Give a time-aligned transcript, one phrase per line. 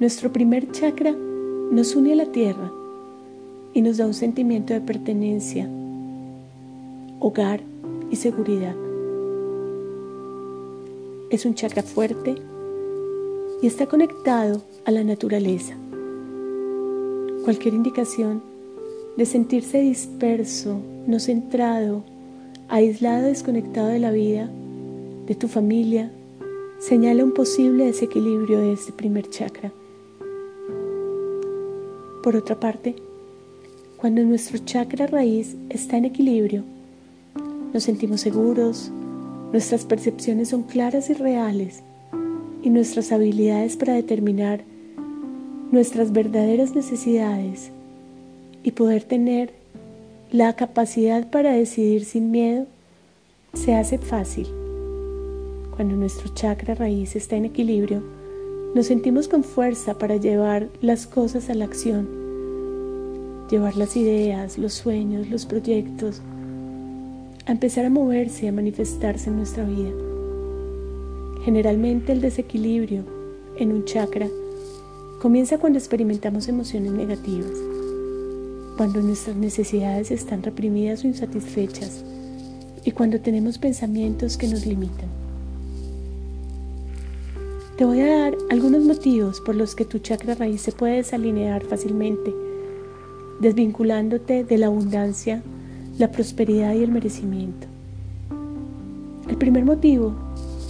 [0.00, 2.72] Nuestro primer chakra nos une a la tierra
[3.74, 5.68] y nos da un sentimiento de pertenencia,
[7.18, 7.60] hogar
[8.10, 8.74] y seguridad.
[11.28, 12.34] Es un chakra fuerte
[13.60, 15.74] y está conectado a la naturaleza.
[17.44, 18.42] Cualquier indicación
[19.18, 22.04] de sentirse disperso, no centrado,
[22.70, 24.48] aislado, desconectado de la vida,
[25.26, 26.10] de tu familia,
[26.78, 29.70] señala un posible desequilibrio de este primer chakra.
[32.22, 32.96] Por otra parte,
[33.96, 36.64] cuando nuestro chakra raíz está en equilibrio,
[37.72, 38.90] nos sentimos seguros,
[39.52, 41.82] nuestras percepciones son claras y reales
[42.62, 44.62] y nuestras habilidades para determinar
[45.72, 47.70] nuestras verdaderas necesidades
[48.62, 49.52] y poder tener
[50.30, 52.66] la capacidad para decidir sin miedo
[53.54, 54.46] se hace fácil.
[55.74, 58.02] Cuando nuestro chakra raíz está en equilibrio,
[58.74, 62.19] nos sentimos con fuerza para llevar las cosas a la acción,
[63.50, 66.22] llevar las ideas, los sueños, los proyectos,
[67.46, 69.90] a empezar a moverse a manifestarse en nuestra vida.
[71.44, 73.04] Generalmente el desequilibrio
[73.56, 74.28] en un chakra
[75.20, 77.70] comienza cuando experimentamos emociones negativas
[78.80, 82.02] cuando nuestras necesidades están reprimidas o insatisfechas
[82.82, 85.10] y cuando tenemos pensamientos que nos limitan.
[87.76, 91.62] Te voy a dar algunos motivos por los que tu chakra raíz se puede desalinear
[91.62, 92.32] fácilmente,
[93.40, 95.42] desvinculándote de la abundancia,
[95.98, 97.66] la prosperidad y el merecimiento.
[99.28, 100.14] El primer motivo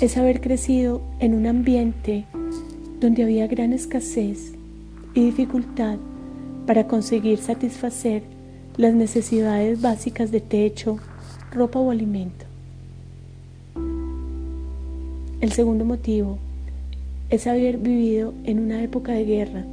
[0.00, 2.26] es haber crecido en un ambiente
[3.00, 4.52] donde había gran escasez
[5.14, 5.98] y dificultad
[6.66, 8.22] para conseguir satisfacer
[8.76, 10.98] las necesidades básicas de techo,
[11.52, 12.44] ropa o alimento.
[15.40, 16.38] El segundo motivo
[17.30, 19.64] es haber vivido en una época de guerra,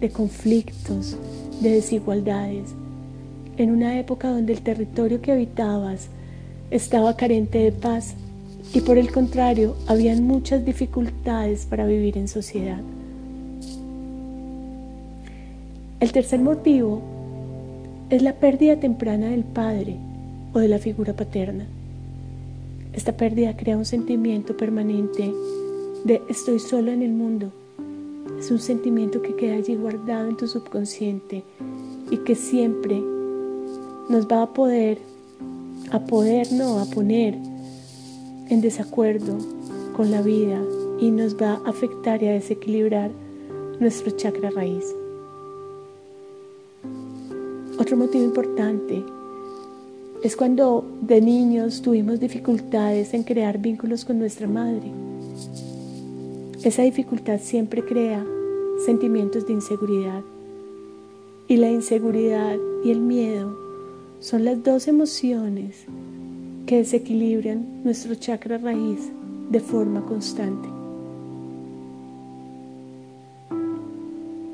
[0.00, 1.16] de conflictos,
[1.60, 2.74] de desigualdades,
[3.56, 6.08] en una época donde el territorio que habitabas
[6.70, 8.14] estaba carente de paz
[8.72, 12.80] y por el contrario habían muchas dificultades para vivir en sociedad.
[15.98, 17.02] El tercer motivo
[18.08, 19.96] es la pérdida temprana del padre
[20.54, 21.66] o de la figura paterna.
[22.92, 25.32] Esta pérdida crea un sentimiento permanente
[26.04, 27.52] de estoy solo en el mundo.
[28.40, 31.44] Es un sentimiento que queda allí guardado en tu subconsciente
[32.10, 32.98] y que siempre
[34.08, 34.96] nos va a poder,
[35.92, 37.34] a poder no, a poner
[38.48, 39.36] en desacuerdo
[39.94, 40.58] con la vida
[40.98, 43.10] y nos va a afectar y a desequilibrar
[43.78, 44.86] nuestro chakra raíz.
[47.78, 49.04] Otro motivo importante
[50.22, 55.09] es cuando de niños tuvimos dificultades en crear vínculos con nuestra madre.
[56.62, 58.22] Esa dificultad siempre crea
[58.84, 60.22] sentimientos de inseguridad.
[61.48, 63.56] Y la inseguridad y el miedo
[64.20, 65.86] son las dos emociones
[66.66, 69.10] que desequilibran nuestro chakra raíz
[69.50, 70.68] de forma constante.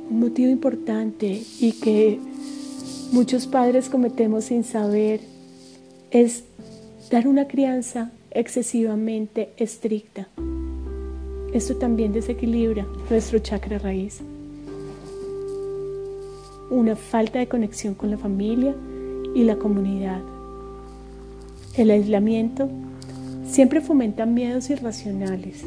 [0.09, 2.21] Un motivo importante y que
[3.11, 5.21] muchos padres cometemos sin saber
[6.12, 6.44] es
[7.11, 10.28] dar una crianza excesivamente estricta.
[11.56, 14.21] Esto también desequilibra nuestro chakra raíz.
[16.69, 18.75] Una falta de conexión con la familia
[19.34, 20.21] y la comunidad.
[21.75, 22.69] El aislamiento
[23.47, 25.65] siempre fomenta miedos irracionales.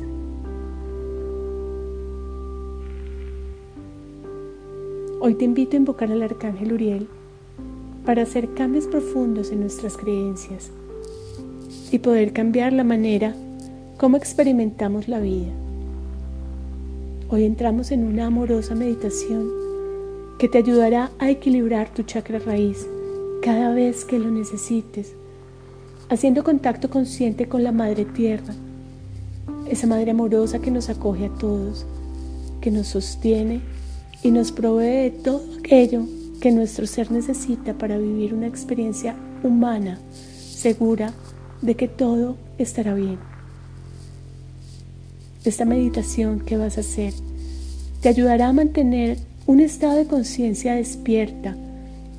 [5.21, 7.07] Hoy te invito a invocar al arcángel Uriel
[8.05, 10.69] para hacer cambios profundos en nuestras creencias
[11.91, 13.33] y poder cambiar la manera
[13.97, 15.51] como experimentamos la vida.
[17.31, 19.51] Hoy entramos en una amorosa meditación
[20.39, 22.87] que te ayudará a equilibrar tu chakra raíz
[23.43, 25.13] cada vez que lo necesites,
[26.09, 28.55] haciendo contacto consciente con la Madre Tierra,
[29.69, 31.85] esa Madre amorosa que nos acoge a todos,
[32.61, 33.61] que nos sostiene
[34.23, 36.07] y nos provee de todo aquello
[36.41, 41.13] que nuestro ser necesita para vivir una experiencia humana, segura
[41.61, 43.28] de que todo estará bien.
[45.49, 47.11] Esta meditación que vas a hacer
[48.01, 49.17] te ayudará a mantener
[49.47, 51.57] un estado de conciencia despierta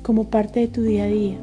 [0.03, 1.37] como parte de tu día a día.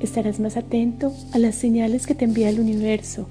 [0.00, 3.26] Estarás más atento a las señales que te envía el universo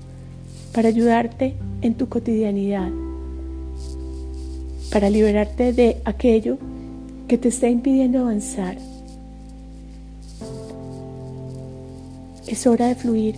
[0.74, 1.54] para ayudarte
[1.84, 2.90] en tu cotidianidad,
[4.92, 6.58] para liberarte de aquello
[7.28, 8.80] que te está impidiendo avanzar.
[12.48, 13.36] Es hora de fluir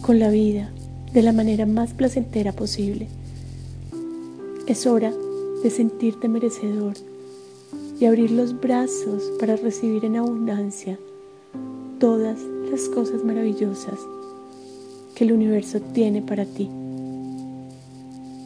[0.00, 0.70] con la vida
[1.16, 3.08] de la manera más placentera posible.
[4.66, 5.10] Es hora
[5.62, 6.92] de sentirte merecedor
[7.98, 10.98] y abrir los brazos para recibir en abundancia
[11.98, 12.38] todas
[12.70, 13.98] las cosas maravillosas
[15.14, 16.68] que el universo tiene para ti.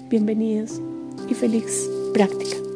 [0.09, 0.81] Bienvenidos
[1.29, 2.70] y feliz práctica.